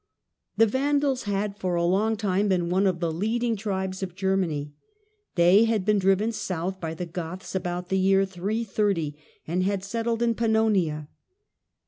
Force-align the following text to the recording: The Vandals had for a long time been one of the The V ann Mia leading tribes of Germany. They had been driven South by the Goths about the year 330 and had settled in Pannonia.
The 0.57 0.65
Vandals 0.65 1.25
had 1.25 1.55
for 1.55 1.75
a 1.75 1.85
long 1.85 2.17
time 2.17 2.47
been 2.47 2.69
one 2.71 2.87
of 2.87 3.01
the 3.01 3.11
The 3.11 3.11
V 3.11 3.13
ann 3.13 3.19
Mia 3.19 3.19
leading 3.29 3.55
tribes 3.55 4.01
of 4.01 4.15
Germany. 4.15 4.73
They 5.35 5.65
had 5.65 5.85
been 5.85 5.99
driven 5.99 6.31
South 6.31 6.81
by 6.81 6.95
the 6.95 7.05
Goths 7.05 7.53
about 7.53 7.89
the 7.89 7.99
year 7.99 8.25
330 8.25 9.15
and 9.47 9.61
had 9.61 9.83
settled 9.83 10.23
in 10.23 10.33
Pannonia. 10.33 11.07